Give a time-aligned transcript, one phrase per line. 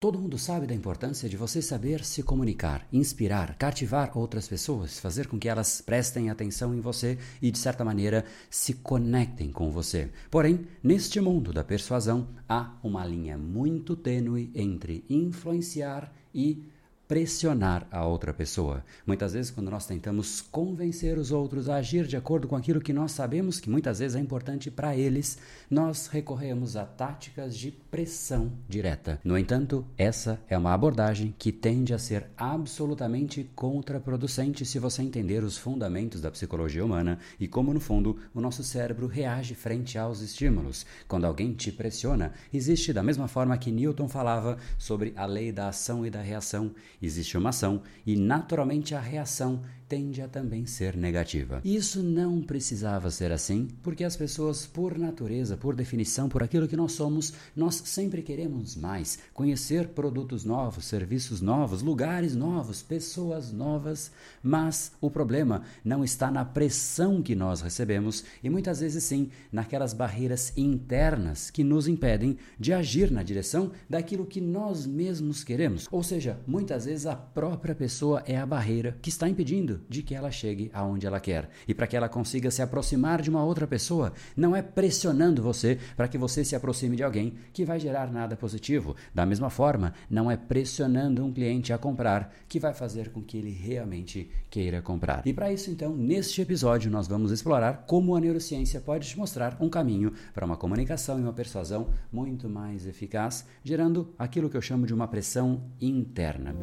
[0.00, 5.26] Todo mundo sabe da importância de você saber se comunicar, inspirar, cativar outras pessoas, fazer
[5.26, 10.08] com que elas prestem atenção em você e, de certa maneira, se conectem com você.
[10.30, 16.62] Porém, neste mundo da persuasão, há uma linha muito tênue entre influenciar e
[17.08, 18.84] pressionar a outra pessoa.
[19.06, 22.92] Muitas vezes, quando nós tentamos convencer os outros a agir de acordo com aquilo que
[22.92, 25.38] nós sabemos que muitas vezes é importante para eles,
[25.70, 29.18] nós recorremos a táticas de pressão direta.
[29.24, 35.42] No entanto, essa é uma abordagem que tende a ser absolutamente contraproducente se você entender
[35.42, 40.20] os fundamentos da psicologia humana e como, no fundo, o nosso cérebro reage frente aos
[40.20, 40.84] estímulos.
[41.08, 45.68] Quando alguém te pressiona, existe da mesma forma que Newton falava sobre a lei da
[45.68, 50.96] ação e da reação Existe uma ação e, naturalmente, a reação tende a também ser
[50.96, 51.60] negativa.
[51.64, 56.76] Isso não precisava ser assim, porque as pessoas, por natureza, por definição, por aquilo que
[56.76, 64.12] nós somos, nós sempre queremos mais, conhecer produtos novos, serviços novos, lugares novos, pessoas novas,
[64.42, 69.94] mas o problema não está na pressão que nós recebemos e muitas vezes sim naquelas
[69.94, 75.88] barreiras internas que nos impedem de agir na direção daquilo que nós mesmos queremos.
[75.90, 80.14] Ou seja, muitas vezes a própria pessoa é a barreira que está impedindo de que
[80.14, 81.50] ela chegue aonde ela quer.
[81.66, 85.78] E para que ela consiga se aproximar de uma outra pessoa, não é pressionando você
[85.96, 88.96] para que você se aproxime de alguém que vai gerar nada positivo.
[89.14, 93.36] Da mesma forma, não é pressionando um cliente a comprar que vai fazer com que
[93.36, 95.26] ele realmente queira comprar.
[95.26, 99.56] E para isso, então, neste episódio, nós vamos explorar como a neurociência pode te mostrar
[99.60, 104.62] um caminho para uma comunicação e uma persuasão muito mais eficaz, gerando aquilo que eu
[104.62, 106.54] chamo de uma pressão interna.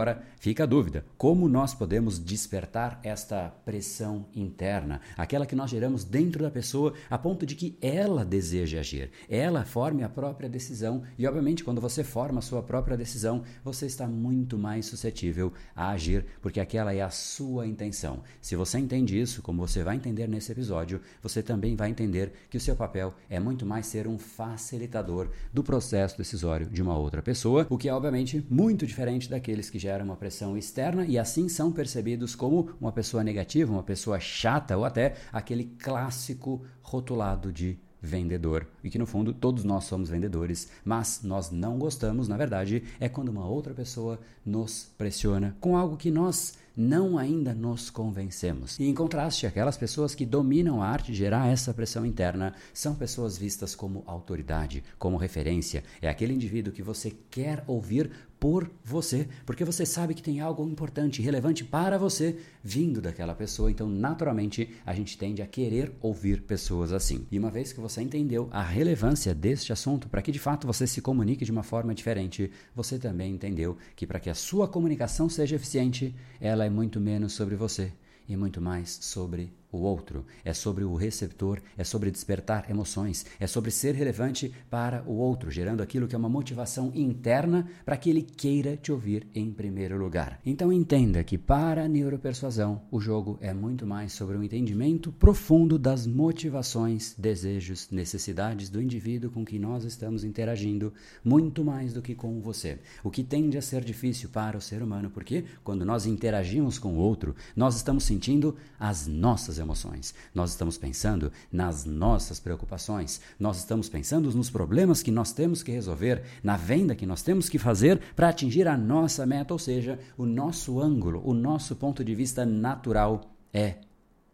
[0.00, 6.02] Agora fica a dúvida: como nós podemos despertar esta pressão interna, aquela que nós geramos
[6.02, 11.02] dentro da pessoa, a ponto de que ela deseje agir, ela forme a própria decisão
[11.18, 15.90] e, obviamente, quando você forma a sua própria decisão, você está muito mais suscetível a
[15.90, 18.22] agir, porque aquela é a sua intenção.
[18.40, 22.56] Se você entende isso, como você vai entender nesse episódio, você também vai entender que
[22.56, 27.20] o seu papel é muito mais ser um facilitador do processo decisório de uma outra
[27.20, 31.48] pessoa, o que é, obviamente, muito diferente daqueles que gera uma pressão externa e assim
[31.48, 37.78] são percebidos como uma pessoa negativa, uma pessoa chata ou até aquele clássico rotulado de
[38.00, 38.66] vendedor.
[38.82, 43.08] E que no fundo todos nós somos vendedores, mas nós não gostamos, na verdade, é
[43.08, 48.78] quando uma outra pessoa nos pressiona com algo que nós não ainda nos convencemos.
[48.78, 52.94] E em contraste, aquelas pessoas que dominam a arte de gerar essa pressão interna são
[52.94, 55.84] pessoas vistas como autoridade, como referência.
[56.00, 60.66] É aquele indivíduo que você quer ouvir por você, porque você sabe que tem algo
[60.66, 66.40] importante, relevante para você vindo daquela pessoa, então naturalmente a gente tende a querer ouvir
[66.40, 67.26] pessoas assim.
[67.30, 70.86] E uma vez que você entendeu a relevância deste assunto, para que de fato você
[70.86, 75.28] se comunique de uma forma diferente, você também entendeu que para que a sua comunicação
[75.28, 77.92] seja eficiente, ela é muito menos sobre você
[78.26, 83.46] e muito mais sobre o outro, é sobre o receptor, é sobre despertar emoções, é
[83.46, 88.10] sobre ser relevante para o outro, gerando aquilo que é uma motivação interna para que
[88.10, 90.40] ele queira te ouvir em primeiro lugar.
[90.44, 95.78] Então entenda que para a neuropersuasão, o jogo é muito mais sobre um entendimento profundo
[95.78, 100.92] das motivações, desejos, necessidades do indivíduo com quem nós estamos interagindo,
[101.24, 102.78] muito mais do que com você.
[103.04, 106.94] O que tende a ser difícil para o ser humano, porque quando nós interagimos com
[106.94, 110.12] o outro, nós estamos sentindo as nossas emoções.
[110.34, 113.20] Nós estamos pensando nas nossas preocupações.
[113.38, 117.48] Nós estamos pensando nos problemas que nós temos que resolver, na venda que nós temos
[117.48, 122.04] que fazer para atingir a nossa meta, ou seja, o nosso ângulo, o nosso ponto
[122.04, 123.76] de vista natural é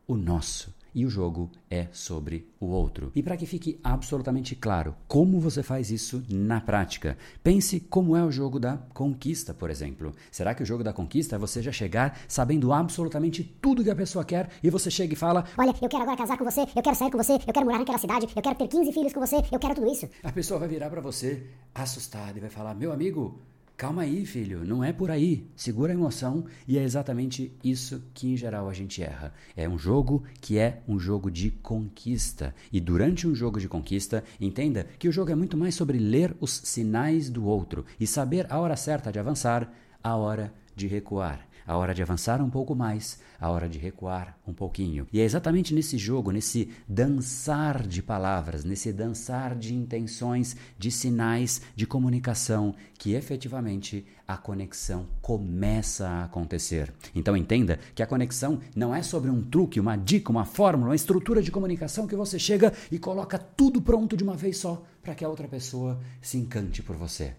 [0.07, 3.13] o nosso e o jogo é sobre o outro.
[3.15, 8.25] E para que fique absolutamente claro como você faz isso na prática, pense como é
[8.25, 10.15] o jogo da conquista, por exemplo.
[10.31, 13.95] Será que o jogo da conquista é você já chegar sabendo absolutamente tudo que a
[13.95, 16.83] pessoa quer e você chega e fala: Olha, eu quero agora casar com você, eu
[16.83, 19.21] quero sair com você, eu quero morar naquela cidade, eu quero ter 15 filhos com
[19.21, 20.09] você, eu quero tudo isso?
[20.23, 23.39] A pessoa vai virar para você assustada e vai falar: Meu amigo,
[23.77, 25.47] Calma aí, filho, não é por aí.
[25.55, 29.35] Segura a emoção e é exatamente isso que em geral a gente erra.
[29.55, 32.55] É um jogo que é um jogo de conquista.
[32.73, 36.35] E durante um jogo de conquista, entenda que o jogo é muito mais sobre ler
[36.41, 39.71] os sinais do outro e saber a hora certa de avançar,
[40.03, 41.46] a hora de recuar.
[41.67, 45.07] A hora de avançar um pouco mais, a hora de recuar um pouquinho.
[45.13, 51.61] E é exatamente nesse jogo, nesse dançar de palavras, nesse dançar de intenções, de sinais
[51.75, 56.93] de comunicação, que efetivamente a conexão começa a acontecer.
[57.15, 60.97] Então entenda que a conexão não é sobre um truque, uma dica, uma fórmula, uma
[60.97, 65.15] estrutura de comunicação que você chega e coloca tudo pronto de uma vez só para
[65.15, 67.35] que a outra pessoa se encante por você.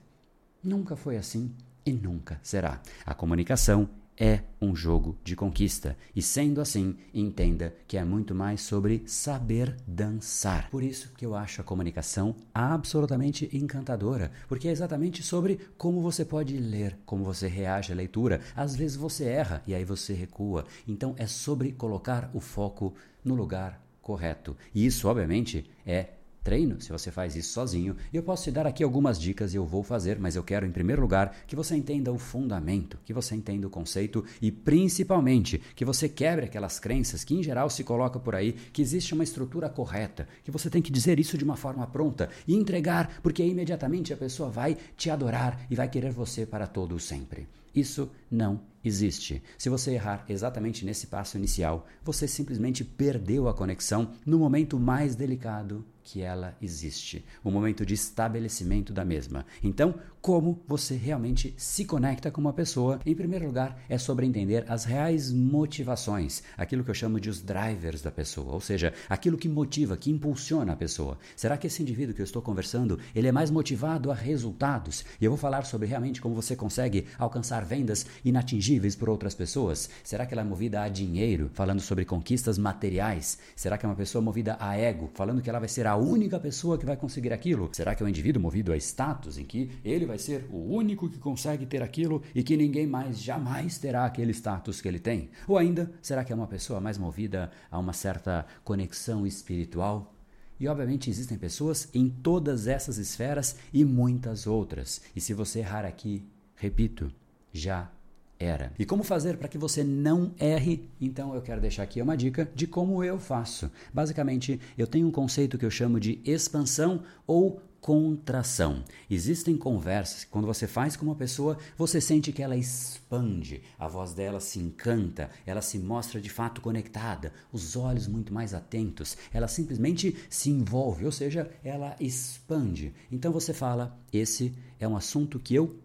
[0.64, 1.54] Nunca foi assim
[1.86, 2.82] e nunca será.
[3.06, 5.96] A comunicação é um jogo de conquista.
[6.16, 10.70] E sendo assim, entenda que é muito mais sobre saber dançar.
[10.70, 16.26] Por isso que eu acho a comunicação absolutamente encantadora, porque é exatamente sobre como você
[16.26, 18.42] pode ler, como você reage à leitura.
[18.56, 20.66] Às vezes você erra e aí você recua.
[20.88, 22.94] Então é sobre colocar o foco
[23.24, 24.56] no lugar correto.
[24.74, 26.08] E isso, obviamente, é
[26.48, 29.66] treino, se você faz isso sozinho, eu posso te dar aqui algumas dicas e eu
[29.66, 33.36] vou fazer, mas eu quero em primeiro lugar que você entenda o fundamento, que você
[33.36, 38.18] entenda o conceito e principalmente que você quebre aquelas crenças que em geral se coloca
[38.18, 41.58] por aí que existe uma estrutura correta, que você tem que dizer isso de uma
[41.58, 46.14] forma pronta e entregar, porque aí imediatamente a pessoa vai te adorar e vai querer
[46.14, 47.46] você para todo o sempre.
[47.76, 49.44] Isso não existe.
[49.58, 55.16] Se você errar exatamente nesse passo inicial, você simplesmente perdeu a conexão no momento mais
[55.16, 59.46] delicado que ela existe, o momento de estabelecimento da mesma.
[59.62, 63.02] Então, como você realmente se conecta com uma pessoa?
[63.06, 67.42] Em primeiro lugar, é sobre entender as reais motivações, aquilo que eu chamo de os
[67.42, 71.18] drivers da pessoa, ou seja, aquilo que motiva, que impulsiona a pessoa.
[71.36, 75.04] Será que esse indivíduo que eu estou conversando, ele é mais motivado a resultados?
[75.20, 79.90] E eu vou falar sobre realmente como você consegue alcançar vendas inatingíveis por outras pessoas?
[80.04, 83.38] Será que ela é movida a dinheiro, falando sobre conquistas materiais?
[83.56, 86.40] Será que é uma pessoa movida a ego, falando que ela vai ser a única
[86.40, 87.70] pessoa que vai conseguir aquilo?
[87.74, 91.10] Será que é um indivíduo movido a status, em que ele vai ser o único
[91.10, 95.30] que consegue ter aquilo e que ninguém mais jamais terá aquele status que ele tem?
[95.48, 100.14] Ou ainda, será que é uma pessoa mais movida a uma certa conexão espiritual?
[100.60, 105.02] E obviamente existem pessoas em todas essas esferas e muitas outras.
[105.16, 106.26] E se você errar aqui,
[106.56, 107.12] repito,
[107.54, 107.92] já
[108.40, 108.72] era.
[108.78, 110.90] E como fazer para que você não erre?
[111.00, 113.72] Então eu quero deixar aqui uma dica de como eu faço.
[113.94, 118.84] Basicamente, eu tenho um conceito que eu chamo de expansão ou contração.
[119.10, 123.88] Existem conversas que quando você faz com uma pessoa, você sente que ela expande, a
[123.88, 129.18] voz dela se encanta, ela se mostra de fato conectada, os olhos muito mais atentos,
[129.34, 132.94] ela simplesmente se envolve, ou seja, ela expande.
[133.12, 135.80] Então você fala: esse é um assunto que eu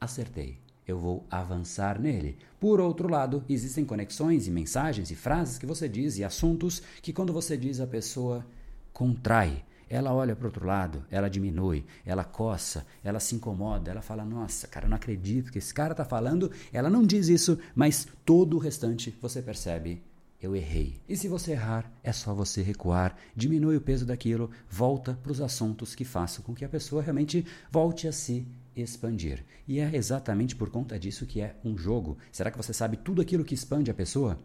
[0.00, 2.36] acertei eu vou avançar nele.
[2.60, 7.12] Por outro lado, existem conexões e mensagens e frases que você diz e assuntos que,
[7.12, 8.44] quando você diz, a pessoa
[8.92, 9.64] contrai.
[9.88, 14.66] Ela olha para outro lado, ela diminui, ela coça, ela se incomoda, ela fala: Nossa,
[14.66, 16.50] cara, eu não acredito que esse cara está falando.
[16.72, 20.02] Ela não diz isso, mas todo o restante você percebe
[20.44, 21.00] eu errei.
[21.08, 25.40] E se você errar, é só você recuar, diminui o peso daquilo, volta para os
[25.40, 29.44] assuntos que façam com que a pessoa realmente volte a se expandir.
[29.66, 32.18] E é exatamente por conta disso que é um jogo.
[32.32, 34.38] Será que você sabe tudo aquilo que expande a pessoa?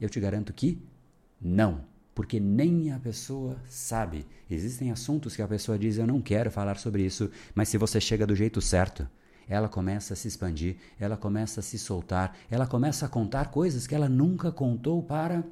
[0.00, 0.82] Eu te garanto que
[1.40, 1.84] não,
[2.14, 4.26] porque nem a pessoa sabe.
[4.50, 8.00] Existem assuntos que a pessoa diz: Eu não quero falar sobre isso, mas se você
[8.00, 9.08] chega do jeito certo,
[9.48, 13.86] ela começa a se expandir, ela começa a se soltar, ela começa a contar coisas
[13.86, 15.42] que ela nunca contou para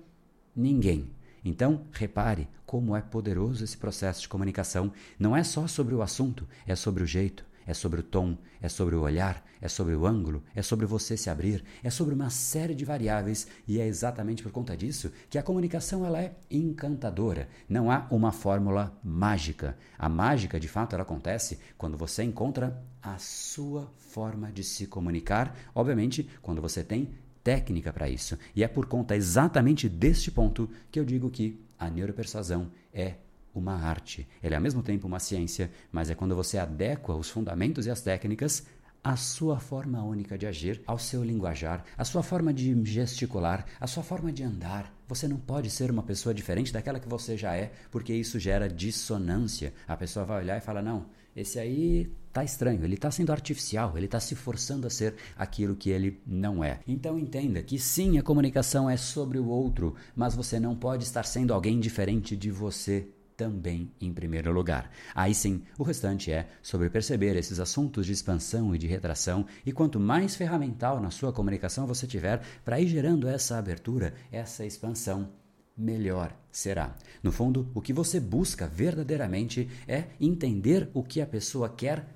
[0.55, 1.11] ninguém.
[1.45, 4.93] Então, repare como é poderoso esse processo de comunicação.
[5.19, 8.69] Não é só sobre o assunto, é sobre o jeito, é sobre o tom, é
[8.69, 12.31] sobre o olhar, é sobre o ângulo, é sobre você se abrir, é sobre uma
[12.31, 17.49] série de variáveis e é exatamente por conta disso que a comunicação ela é encantadora.
[17.69, 19.77] Não há uma fórmula mágica.
[19.99, 25.57] A mágica, de fato, ela acontece quando você encontra a sua forma de se comunicar,
[25.75, 27.11] obviamente, quando você tem
[27.43, 28.39] técnica para isso.
[28.55, 33.15] E é por conta exatamente deste ponto que eu digo que a neuropersuasão é
[33.59, 34.27] uma arte.
[34.43, 37.91] Ela é ao mesmo tempo uma ciência, mas é quando você adequa os fundamentos e
[37.91, 38.67] as técnicas
[39.07, 43.87] à sua forma única de agir, ao seu linguajar, à sua forma de gesticular, à
[43.87, 44.93] sua forma de andar.
[45.07, 48.69] Você não pode ser uma pessoa diferente daquela que você já é, porque isso gera
[48.69, 49.73] dissonância.
[49.87, 53.97] A pessoa vai olhar e fala: não, esse aí tá estranho, ele está sendo artificial,
[53.97, 56.81] ele está se forçando a ser aquilo que ele não é.
[56.85, 61.25] Então entenda que sim, a comunicação é sobre o outro, mas você não pode estar
[61.25, 64.91] sendo alguém diferente de você também em primeiro lugar.
[65.15, 69.73] Aí sim, o restante é sobre perceber esses assuntos de expansão e de retração, e
[69.73, 75.29] quanto mais ferramental na sua comunicação você tiver para ir gerando essa abertura, essa expansão,
[75.77, 76.97] melhor será.
[77.23, 82.09] No fundo, o que você busca verdadeiramente é entender o que a pessoa quer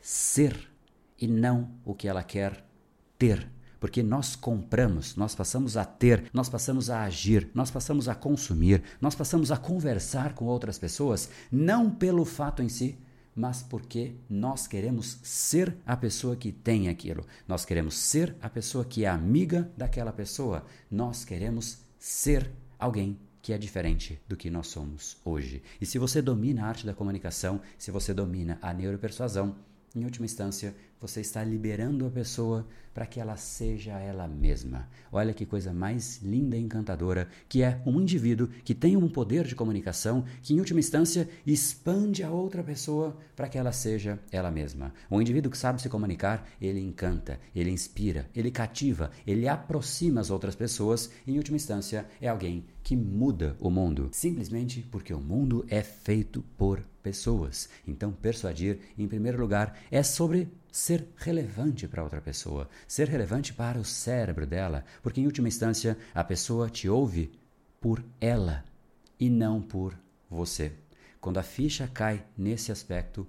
[0.00, 0.70] ser
[1.18, 2.64] e não o que ela quer
[3.18, 3.55] ter
[3.86, 8.82] porque nós compramos, nós passamos a ter, nós passamos a agir, nós passamos a consumir,
[9.00, 12.98] nós passamos a conversar com outras pessoas, não pelo fato em si,
[13.32, 17.24] mas porque nós queremos ser a pessoa que tem aquilo.
[17.46, 20.64] Nós queremos ser a pessoa que é amiga daquela pessoa.
[20.90, 22.50] Nós queremos ser
[22.80, 25.62] alguém que é diferente do que nós somos hoje.
[25.80, 29.54] E se você domina a arte da comunicação, se você domina a neuropersuasão,
[29.96, 34.88] em última instância, você está liberando a pessoa para que ela seja ela mesma.
[35.12, 39.44] Olha que coisa mais linda e encantadora, que é um indivíduo que tem um poder
[39.44, 44.50] de comunicação que, em última instância, expande a outra pessoa para que ela seja ela
[44.50, 44.92] mesma.
[45.10, 50.30] Um indivíduo que sabe se comunicar, ele encanta, ele inspira, ele cativa, ele aproxima as
[50.30, 55.20] outras pessoas e, em última instância, é alguém que muda o mundo, simplesmente porque o
[55.20, 57.68] mundo é feito por pessoas.
[57.86, 63.78] Então, persuadir, em primeiro lugar, é sobre ser relevante para outra pessoa, ser relevante para
[63.78, 67.30] o cérebro dela, porque em última instância a pessoa te ouve
[67.80, 68.64] por ela
[69.20, 69.96] e não por
[70.28, 70.72] você.
[71.20, 73.24] Quando a ficha cai nesse aspecto,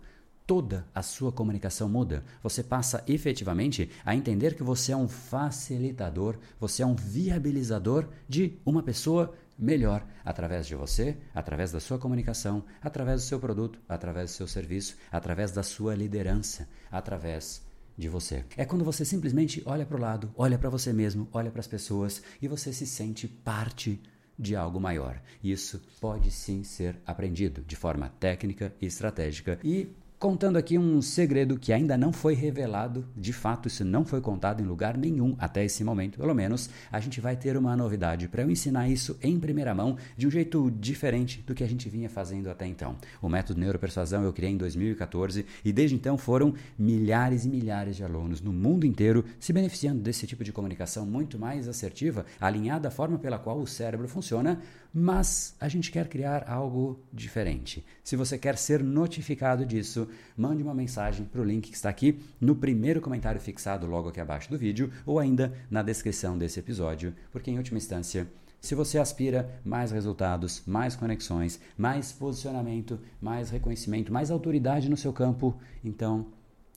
[0.48, 2.24] toda a sua comunicação muda.
[2.41, 8.57] Você passa efetivamente a entender que você é um facilitador, você é um viabilizador de
[8.65, 14.31] uma pessoa melhor através de você, através da sua comunicação, através do seu produto, através
[14.31, 17.65] do seu serviço, através da sua liderança, através
[17.97, 18.45] de você.
[18.55, 21.67] É quando você simplesmente olha para o lado, olha para você mesmo, olha para as
[21.67, 23.99] pessoas e você se sente parte
[24.37, 25.19] de algo maior.
[25.43, 31.59] Isso pode sim ser aprendido de forma técnica e estratégica e Contando aqui um segredo
[31.59, 35.63] que ainda não foi revelado, de fato isso não foi contado em lugar nenhum até
[35.63, 39.39] esse momento, pelo menos a gente vai ter uma novidade para eu ensinar isso em
[39.39, 42.95] primeira mão de um jeito diferente do que a gente vinha fazendo até então.
[43.21, 48.03] O método Neuropersuasão eu criei em 2014 e desde então foram milhares e milhares de
[48.03, 52.91] alunos no mundo inteiro se beneficiando desse tipo de comunicação muito mais assertiva, alinhada à
[52.91, 54.59] forma pela qual o cérebro funciona,
[54.91, 57.86] mas a gente quer criar algo diferente.
[58.03, 62.19] Se você quer ser notificado disso, mande uma mensagem para o link que está aqui
[62.39, 67.13] no primeiro comentário fixado logo aqui abaixo do vídeo ou ainda na descrição desse episódio,
[67.31, 68.27] porque em última instância
[68.59, 75.13] se você aspira mais resultados, mais conexões, mais posicionamento, mais reconhecimento, mais autoridade no seu
[75.13, 76.25] campo, então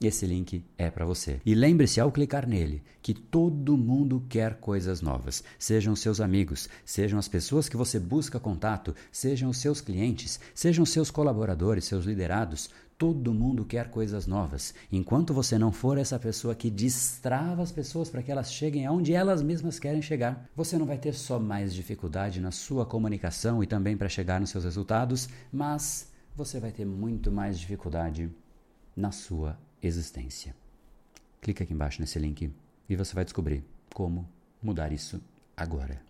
[0.07, 1.39] esse link é para você.
[1.45, 5.43] E lembre-se ao clicar nele que todo mundo quer coisas novas.
[5.59, 11.11] Sejam seus amigos, sejam as pessoas que você busca contato, sejam seus clientes, sejam seus
[11.11, 12.69] colaboradores, seus liderados.
[12.97, 14.75] Todo mundo quer coisas novas.
[14.91, 19.13] Enquanto você não for essa pessoa que destrava as pessoas para que elas cheguem aonde
[19.13, 23.67] elas mesmas querem chegar, você não vai ter só mais dificuldade na sua comunicação e
[23.67, 28.29] também para chegar nos seus resultados, mas você vai ter muito mais dificuldade
[28.95, 30.55] na sua existência.
[31.41, 32.51] Clique aqui embaixo nesse link
[32.87, 34.27] e você vai descobrir como
[34.61, 35.21] mudar isso
[35.55, 36.01] agora.